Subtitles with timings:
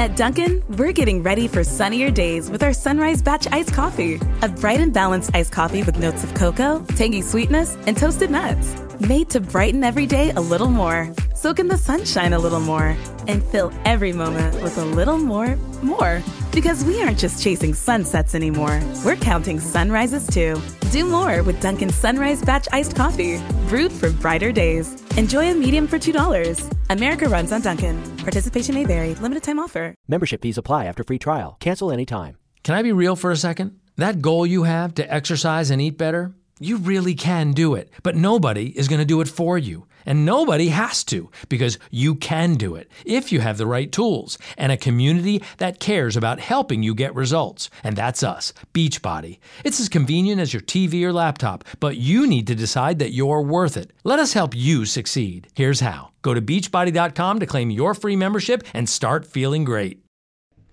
[0.00, 4.18] At Dunkin', we're getting ready for sunnier days with our Sunrise Batch Iced Coffee.
[4.40, 8.74] A bright and balanced iced coffee with notes of cocoa, tangy sweetness, and toasted nuts.
[8.98, 11.12] Made to brighten every day a little more.
[11.34, 12.96] Soak in the sunshine a little more.
[13.28, 16.22] And fill every moment with a little more, more.
[16.50, 18.80] Because we aren't just chasing sunsets anymore.
[19.04, 20.62] We're counting sunrises too.
[20.92, 23.38] Do more with Dunkin' Sunrise Batch Iced Coffee.
[23.68, 24.99] Brewed for brighter days.
[25.16, 26.76] Enjoy a medium for $2.
[26.88, 28.00] America runs on Dunkin'.
[28.18, 29.14] Participation may vary.
[29.16, 29.94] Limited time offer.
[30.08, 31.56] Membership fees apply after free trial.
[31.60, 32.36] Cancel anytime.
[32.62, 33.78] Can I be real for a second?
[33.96, 37.90] That goal you have to exercise and eat better, you really can do it.
[38.02, 39.86] But nobody is going to do it for you.
[40.06, 44.38] And nobody has to because you can do it if you have the right tools
[44.56, 47.70] and a community that cares about helping you get results.
[47.84, 49.38] And that's us, Beachbody.
[49.64, 53.42] It's as convenient as your TV or laptop, but you need to decide that you're
[53.42, 53.92] worth it.
[54.04, 55.48] Let us help you succeed.
[55.54, 60.02] Here's how go to beachbody.com to claim your free membership and start feeling great.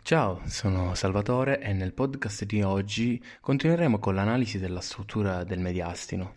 [0.07, 6.35] Ciao, sono Salvatore e nel podcast di oggi continueremo con l'analisi della struttura del mediastino.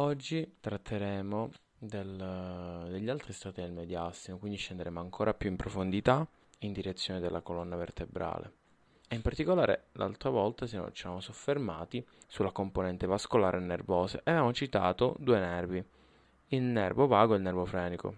[0.00, 6.24] Oggi tratteremo del, degli altri strati del mediastino, quindi scenderemo ancora più in profondità
[6.60, 8.52] in direzione della colonna vertebrale.
[9.08, 14.52] E in particolare l'altra volta ci siamo soffermati sulla componente vascolare e nervosa e avevamo
[14.52, 15.84] citato due nervi,
[16.48, 18.14] il nervo vago e il nervo frenico.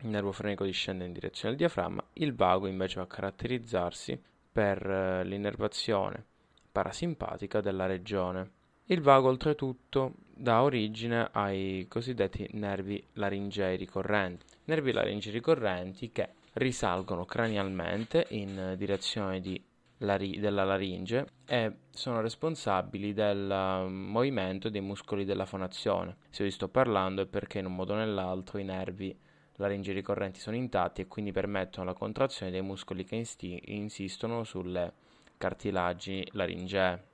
[0.00, 4.18] Il nervo frenico discende in direzione del diaframma, il vago invece va a caratterizzarsi
[4.50, 6.24] per eh, l'innervazione
[6.72, 8.52] parasimpatica della regione.
[8.86, 17.24] Il vago oltretutto dà origine ai cosiddetti nervi laringei ricorrenti, nervi laringei ricorrenti che risalgono
[17.24, 19.62] cranialmente in direzione di
[19.98, 26.16] lari- della laringe e sono responsabili del uh, movimento dei muscoli della fonazione.
[26.30, 29.16] Se vi sto parlando è perché in un modo o nell'altro i nervi
[29.56, 33.24] laringei ricorrenti sono intatti e quindi permettono la contrazione dei muscoli che
[33.66, 34.92] insistono sulle
[35.38, 37.12] cartilagi laringee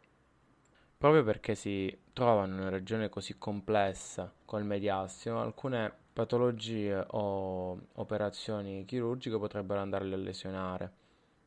[1.01, 8.85] proprio perché si trovano in una regione così complessa col mediastino, alcune patologie o operazioni
[8.85, 10.93] chirurgiche potrebbero andarle a lesionare.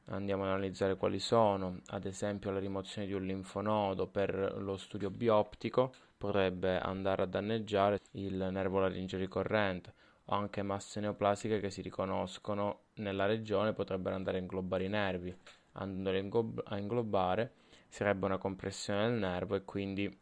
[0.05, 5.11] Andiamo ad analizzare quali sono, ad esempio la rimozione di un linfonodo per lo studio
[5.11, 9.93] bioptico potrebbe andare a danneggiare il nervo laringe ricorrente
[10.25, 15.37] o anche masse neoplasiche che si riconoscono nella regione potrebbero andare a inglobare i nervi,
[15.73, 17.53] andando a inglobare
[17.93, 20.19] sarebbe una compressione del nervo e quindi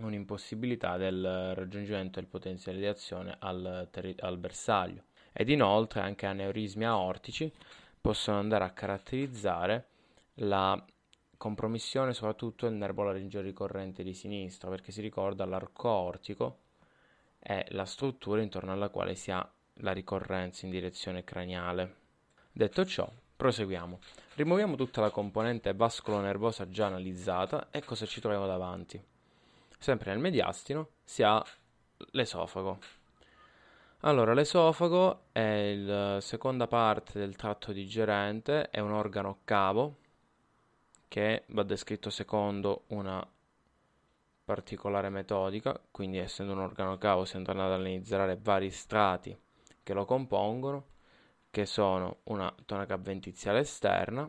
[0.00, 5.04] un'impossibilità del raggiungimento del potenziale di azione al, terri- al bersaglio.
[5.32, 7.50] Ed inoltre anche aneurismi aortici
[7.98, 9.86] possono andare a caratterizzare
[10.34, 10.84] la
[11.38, 16.58] compromissione soprattutto del nervo laringeo ricorrente di sinistra, perché si ricorda l'arco aortico
[17.38, 21.94] è la struttura intorno alla quale si ha la ricorrenza in direzione craniale.
[22.52, 23.10] Detto ciò,
[23.42, 23.98] Proseguiamo.
[24.36, 29.02] Rimuoviamo tutta la componente vascolo-nervosa già analizzata e cosa ci troviamo davanti?
[29.80, 31.44] Sempre nel mediastino si ha
[32.12, 32.78] l'esofago.
[34.02, 39.96] Allora, l'esofago è la seconda parte del tratto digerente, è un organo cavo
[41.08, 43.28] che va descritto secondo una
[44.44, 49.36] particolare metodica, quindi essendo un organo cavo si andranno ad analizzare vari strati
[49.82, 50.90] che lo compongono
[51.52, 54.28] che sono una tonaca avventiziale esterna,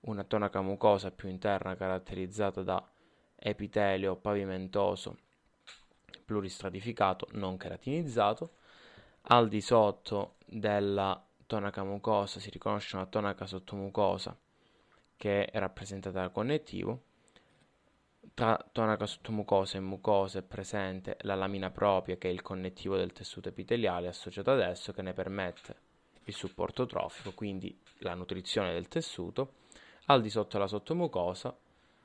[0.00, 2.84] una tonaca mucosa più interna caratterizzata da
[3.36, 5.18] epitelio pavimentoso
[6.24, 8.54] pluristratificato non keratinizzato,
[9.28, 14.36] al di sotto della tonaca mucosa si riconosce una tonaca sottomucosa
[15.16, 17.04] che è rappresentata da connettivo.
[18.34, 23.12] Tra tonaca sottomucosa e mucosa è presente la lamina propria che è il connettivo del
[23.12, 25.85] tessuto epiteliale associato ad esso che ne permette
[26.26, 29.54] il supporto trofico, quindi la nutrizione del tessuto,
[30.06, 31.56] al di sotto della sottomucosa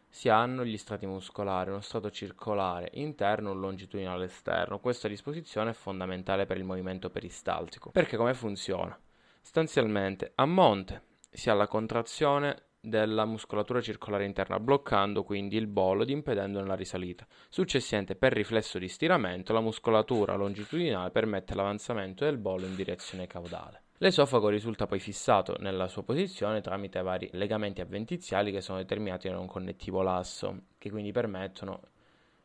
[0.10, 4.80] si hanno gli strati muscolari, uno strato circolare interno un longitudinale esterno.
[4.80, 7.92] Questa disposizione è fondamentale per il movimento peristaltico.
[7.92, 8.98] Perché come funziona?
[9.40, 16.04] Sostanzialmente a monte si ha la contrazione della muscolatura circolare interna, bloccando quindi il bolo
[16.04, 17.26] ed impedendone la risalita.
[17.48, 23.84] Successivamente, per riflesso di stiramento, la muscolatura longitudinale permette l'avanzamento del bolo in direzione caudale.
[24.02, 29.38] L'esofago risulta poi fissato nella sua posizione tramite vari legamenti avventiziali che sono determinati da
[29.38, 31.82] un connettivo lasso, che quindi permettono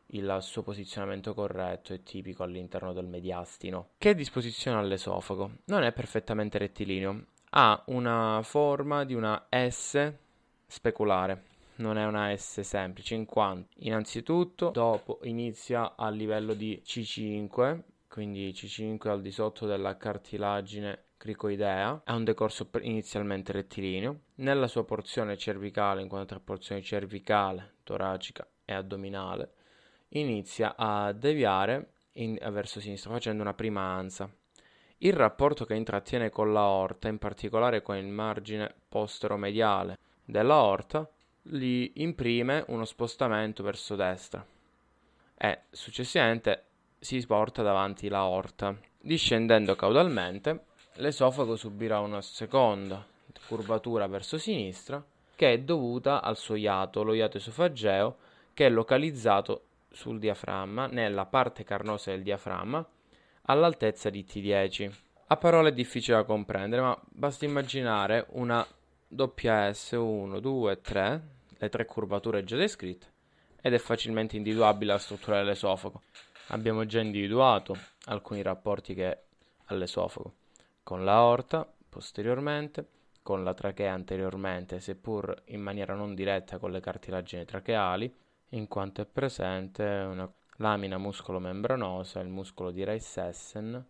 [0.08, 3.88] il suo posizionamento corretto e tipico all'interno del mediastino.
[3.96, 5.50] Che disposizione ha l'esofago?
[5.64, 10.12] Non è perfettamente rettilineo, ha una forma di una S
[10.66, 11.44] speculare.
[11.76, 18.50] non è una S semplice, in quanto innanzitutto dopo inizia a livello di C5, quindi
[18.50, 25.36] C5 al di sotto della cartilagine cricoidea, ha un decorso inizialmente rettilineo, nella sua porzione
[25.36, 29.52] cervicale, in quanto tra porzioni cervicale, toracica e addominale,
[30.10, 34.30] inizia a deviare in, verso sinistra facendo una prima ansa.
[34.98, 41.08] Il rapporto che intrattiene con l'aorta, in particolare con il margine posteromediale dell'aorta,
[41.42, 44.44] gli imprime uno spostamento verso destra
[45.38, 46.64] e successivamente
[46.98, 48.76] si porta davanti l'aorta.
[48.98, 50.64] Discendendo caudalmente,
[50.96, 53.04] l'esofago subirà una seconda
[53.46, 55.04] curvatura verso sinistra
[55.34, 58.16] che è dovuta al suo iato, lo iato esofageo,
[58.54, 62.84] che è localizzato sul diaframma, nella parte carnosa del diaframma,
[63.42, 64.90] all'altezza di T10.
[65.26, 68.66] A parole è difficile da comprendere, ma basta immaginare una
[69.06, 71.22] doppia S 1, 2, 3,
[71.58, 73.06] le tre curvature già descritte,
[73.60, 76.02] ed è facilmente individuabile la struttura dell'esofago.
[76.48, 77.76] Abbiamo già individuato
[78.06, 79.18] alcuni rapporti che
[79.66, 80.32] all'esofago,
[80.86, 82.86] con l'aorta posteriormente,
[83.20, 88.14] con la trachea anteriormente, seppur in maniera non diretta con le cartilagini tracheali,
[88.50, 93.84] in quanto è presente una lamina muscolo-membranosa, il muscolo di Reissessen,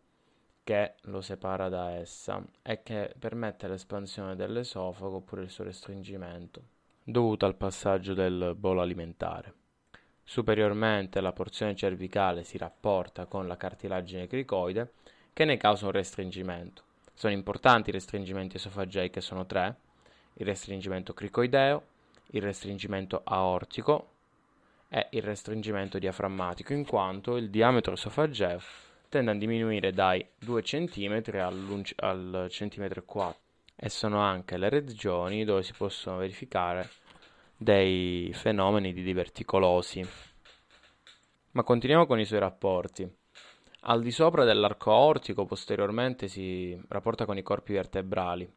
[0.65, 6.63] che lo separa da essa e che permette l'espansione dell'esofago oppure il suo restringimento,
[7.05, 9.53] dovuto al passaggio del bolo alimentare.
[10.25, 14.93] Superiormente la porzione cervicale si rapporta con la cartilagine cricoide
[15.35, 16.85] che ne causa un restringimento.
[17.19, 19.75] Sono importanti i restringimenti esofagei che sono tre,
[20.35, 21.83] il restringimento cricoideo,
[22.33, 24.11] il restringimento aortico
[24.87, 28.61] è il restringimento diaframmatico, in quanto il diametro esofageo
[29.09, 31.23] tende a diminuire dai 2 cm
[31.97, 33.41] al centimetro e 4
[33.77, 36.91] e sono anche le regioni dove si possono verificare
[37.57, 40.07] dei fenomeni di diverticolosi.
[41.53, 43.11] Ma continuiamo con i suoi rapporti.
[43.89, 48.51] Al di sopra dell'arco aortico posteriormente si rapporta con i corpi vertebrali,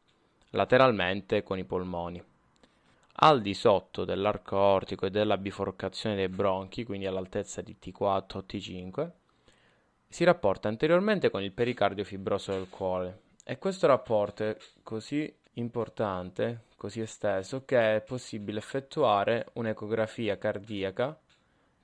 [0.51, 2.23] lateralmente con i polmoni
[3.21, 8.45] al di sotto dell'arco aortico e della biforcazione dei bronchi, quindi all'altezza di T4 o
[8.47, 9.11] T5,
[10.07, 13.23] si rapporta anteriormente con il pericardio fibroso del cuore.
[13.43, 21.19] E questo rapporto è così importante, così esteso, che è possibile effettuare un'ecografia cardiaca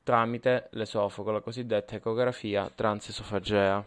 [0.05, 3.83] tramite l'esofago, la cosiddetta ecografia transesofagea.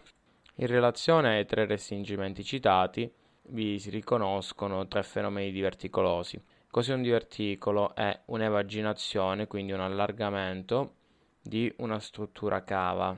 [0.57, 3.09] In relazione ai tre restringimenti citati,
[3.51, 6.43] vi si riconoscono tre fenomeni diverticolosi.
[6.69, 10.95] Così un diverticolo è un'evaginazione, quindi un allargamento
[11.41, 13.17] di una struttura cava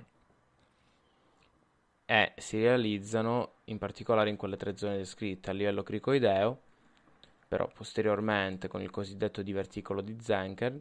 [2.04, 6.60] e si realizzano in particolare in quelle tre zone descritte a livello cricoideo,
[7.48, 10.78] però posteriormente con il cosiddetto diverticolo di Zenker,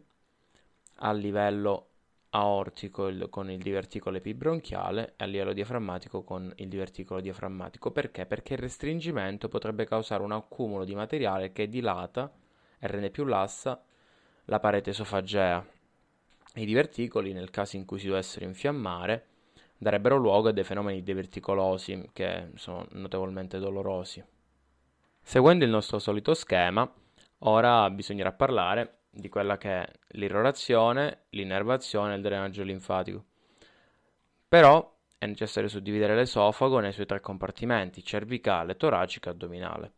[0.96, 1.86] a livello
[2.32, 7.92] aortico il, con il diverticolo epibronchiale e a livello diaframmatico con il diverticolo diaframmatico.
[7.92, 8.26] Perché?
[8.26, 12.32] Perché il restringimento potrebbe causare un accumulo di materiale che dilata
[12.78, 13.82] e rende più lassa
[14.46, 15.66] la parete esofagea.
[16.56, 19.28] I diverticoli, nel caso in cui si dovessero infiammare,
[19.78, 24.24] darebbero luogo a dei fenomeni diverticolosi che sono notevolmente dolorosi.
[25.22, 26.92] Seguendo il nostro solito schema,
[27.40, 33.26] ora bisognerà parlare di quella che è l'irrorazione, l'innervazione e il drenaggio linfatico.
[34.48, 39.92] Però è necessario suddividere l'esofago nei suoi tre compartimenti, cervicale, toracico e addominale.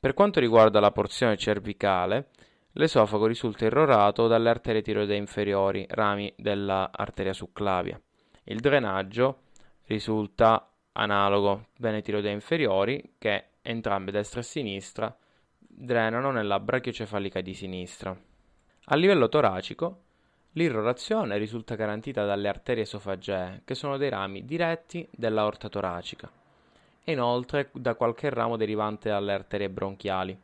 [0.00, 2.30] Per quanto riguarda la porzione cervicale,
[2.72, 8.00] l'esofago risulta irrorato dalle arterie tiroidee inferiori, rami dell'arteria succlavia.
[8.44, 9.42] Il drenaggio
[9.86, 15.16] risulta analogo, vene tiroidee inferiori che entrambe destra e sinistra
[15.58, 18.16] drenano nella brachiocefalica di sinistra.
[18.86, 20.00] A livello toracico,
[20.54, 26.28] l'irrorazione risulta garantita dalle arterie esofagee, che sono dei rami diretti dell'aorta toracica
[27.04, 30.36] e inoltre da qualche ramo derivante dalle arterie bronchiali.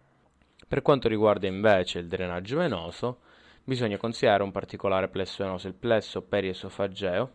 [0.68, 3.18] Per quanto riguarda invece il drenaggio venoso,
[3.64, 7.32] bisogna considerare un particolare plesso venoso, il plesso periesofageo,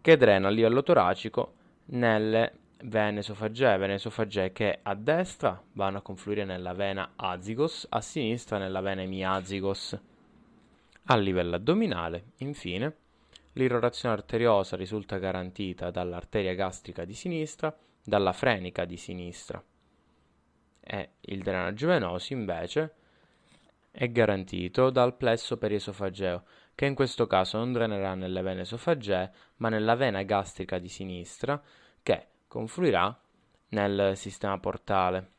[0.00, 1.54] che drena a livello toracico
[1.86, 2.52] nelle
[2.84, 8.58] vene esofagee, vene esofagee che a destra vanno a confluire nella vena azigos, a sinistra
[8.58, 9.98] nella vena miazigos.
[11.06, 12.96] A livello addominale, infine,
[13.52, 19.62] l'irrorazione arteriosa risulta garantita dall'arteria gastrica di sinistra dalla frenica di sinistra
[20.80, 22.94] e il drenaggio venoso invece
[23.90, 26.44] è garantito dal plesso periesofageo
[26.76, 31.60] che in questo caso non drenerà nelle vene esofagee ma nella vena gastrica di sinistra
[32.02, 33.18] che confluirà
[33.70, 35.32] nel sistema portale.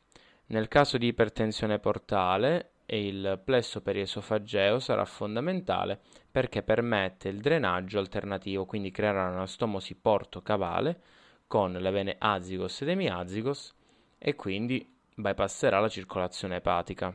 [0.46, 7.98] Nel caso di ipertensione portale e il plesso periesofageo sarà fondamentale perché permette il drenaggio
[7.98, 11.02] alternativo, quindi creerà una stomosi porto-cavale
[11.46, 13.74] con le vene azigos ed emiazigos
[14.16, 17.14] e quindi bypasserà la circolazione epatica.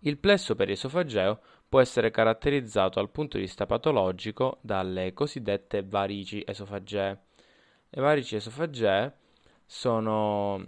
[0.00, 7.22] Il plesso periesofageo può essere caratterizzato dal punto di vista patologico dalle cosiddette varici esofagee.
[7.88, 9.16] Le varici esofagee
[9.66, 10.64] sono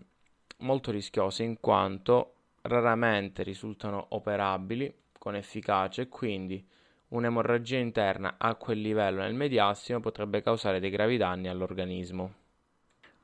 [0.58, 2.35] molto rischiose in quanto
[2.66, 6.64] raramente risultano operabili con efficacia e quindi
[7.08, 12.32] un'emorragia interna a quel livello nel mediastino potrebbe causare dei gravi danni all'organismo.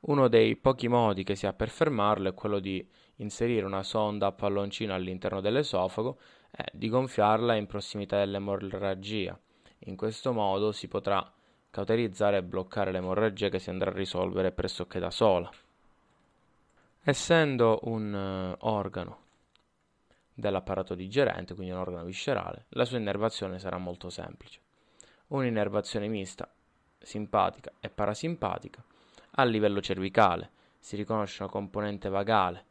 [0.01, 2.85] Uno dei pochi modi che si ha per fermarlo è quello di
[3.17, 6.19] inserire una sonda a palloncino all'interno dell'esofago
[6.51, 9.39] è di gonfiarla in prossimità dell'emorragia.
[9.85, 11.31] In questo modo si potrà
[11.69, 15.49] cauterizzare e bloccare l'emorragia che si andrà a risolvere pressoché da sola.
[17.01, 19.22] Essendo un uh, organo
[20.33, 24.59] dell'apparato digerente, quindi un organo viscerale, la sua innervazione sarà molto semplice.
[25.27, 26.51] Un'innervazione mista,
[26.99, 28.83] simpatica e parasimpatica,
[29.31, 32.65] a livello cervicale si riconosce una componente vagale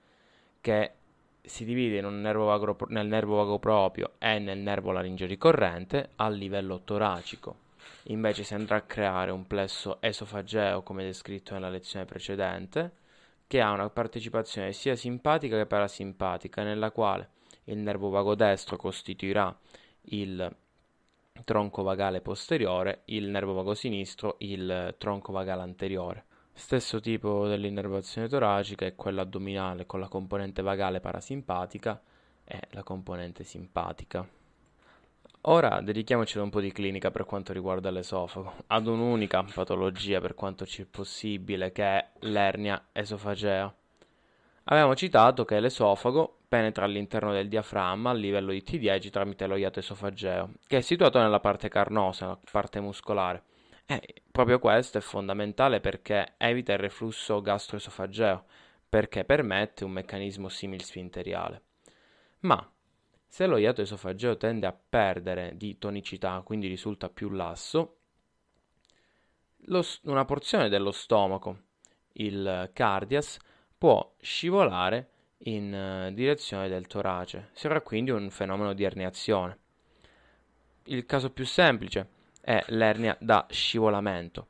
[0.60, 0.92] che
[1.40, 6.82] si divide nervo vago, nel nervo vago proprio e nel nervo laringeo ricorrente a livello
[6.82, 7.70] toracico.
[8.06, 12.92] Invece si andrà a creare un plesso esofageo come descritto nella lezione precedente,
[13.46, 17.30] che ha una partecipazione sia simpatica che parasimpatica, nella quale
[17.64, 19.54] il nervo vago destro costituirà
[20.06, 20.56] il
[21.44, 26.24] tronco vagale posteriore, il nervo vago sinistro il tronco vagale anteriore.
[26.52, 32.00] Stesso tipo dell'innervazione toracica è quella addominale con la componente vagale parasimpatica
[32.44, 34.26] e la componente simpatica.
[35.46, 40.34] Ora dedichiamoci ad un po' di clinica per quanto riguarda l'esofago, ad un'unica patologia per
[40.34, 43.74] quanto ci è possibile che è l'ernia esofagea.
[44.64, 49.78] Abbiamo citato che l'esofago penetra all'interno del diaframma a livello di T10 tramite lo iato
[49.78, 53.44] esofageo, che è situato nella parte carnosa, la parte muscolare
[53.86, 58.44] eh, proprio questo è fondamentale perché evita il reflusso gastroesofageo,
[58.88, 61.62] perché permette un meccanismo simil-sfinteriale.
[62.40, 62.70] Ma
[63.26, 67.96] se lo iato esofageo tende a perdere di tonicità, quindi risulta più lasso,
[69.66, 71.58] lo, una porzione dello stomaco,
[72.14, 73.38] il cardias,
[73.78, 75.08] può scivolare
[75.44, 75.72] in
[76.08, 77.48] uh, direzione del torace.
[77.52, 79.58] Si avrà quindi un fenomeno di erniazione.
[80.84, 82.08] Il caso più semplice
[82.40, 84.48] è l'ernia da scivolamento.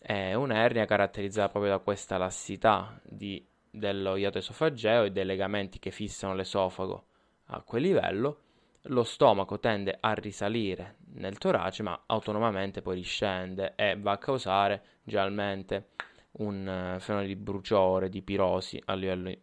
[0.00, 5.90] È un'ernia caratterizzata proprio da questa lassità di, dello iato esofageo e dei legamenti che
[5.90, 7.06] fissano l'esofago
[7.46, 8.40] a quel livello.
[8.82, 14.82] Lo stomaco tende a risalire nel torace, ma autonomamente poi riscende e va a causare
[15.02, 15.88] generalmente
[16.32, 19.34] un uh, fenomeno di bruciore, di pirosi a livello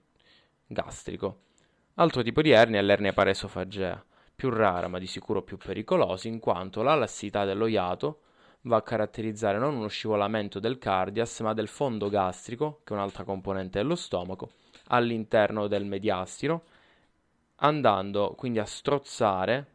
[0.67, 1.41] gastrico.
[1.95, 4.03] Altro tipo di ernia è l'ernia paresofagea
[4.35, 8.19] più rara ma di sicuro più pericolosa, in quanto la lassità dello iato
[8.63, 13.23] va a caratterizzare non uno scivolamento del cardias, ma del fondo gastrico, che è un'altra
[13.23, 14.51] componente dello stomaco,
[14.87, 16.63] all'interno del mediastino,
[17.57, 19.67] andando quindi a strozzare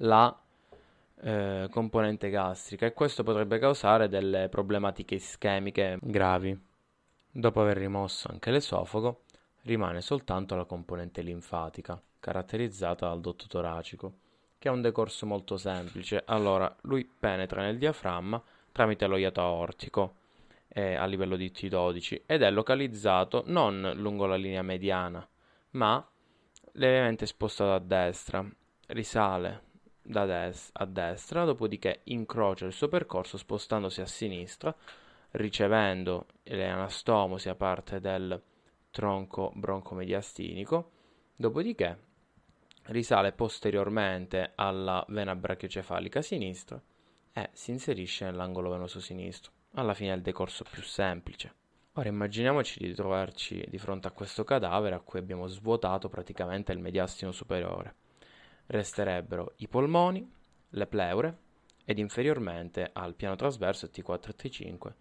[0.00, 0.38] la
[1.22, 6.58] eh, componente gastrica e questo potrebbe causare delle problematiche ischemiche gravi.
[7.30, 9.22] Dopo aver rimosso anche l'esofago,
[9.66, 14.14] rimane soltanto la componente linfatica caratterizzata dal dotto toracico,
[14.58, 16.22] che ha un decorso molto semplice.
[16.24, 18.42] Allora, lui penetra nel diaframma
[18.72, 20.14] tramite lo iato aortico
[20.68, 25.26] eh, a livello di T12 ed è localizzato non lungo la linea mediana,
[25.70, 26.06] ma
[26.72, 28.44] levemente spostato a destra,
[28.88, 29.62] risale
[30.02, 34.74] da des- a destra, dopodiché incrocia il suo percorso spostandosi a sinistra,
[35.32, 38.40] ricevendo le anastomosi a parte del
[38.96, 40.90] tronco broncomediastinico,
[41.36, 41.98] dopodiché
[42.84, 46.80] risale posteriormente alla vena brachiocefalica sinistra
[47.30, 49.52] e si inserisce nell'angolo venoso sinistro.
[49.72, 51.52] Alla fine è il decorso più semplice.
[51.92, 56.78] Ora immaginiamoci di trovarci di fronte a questo cadavere a cui abbiamo svuotato praticamente il
[56.78, 57.96] mediastino superiore.
[58.64, 60.26] Resterebbero i polmoni,
[60.70, 61.36] le pleure
[61.84, 64.92] ed inferiormente al piano trasverso T4 e T5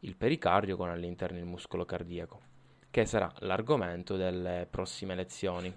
[0.00, 2.49] il pericardio con all'interno il muscolo cardiaco,
[2.90, 5.72] che sarà l'argomento delle prossime lezioni.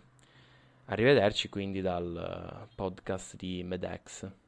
[0.86, 4.42] Arrivederci quindi dal podcast di Medex.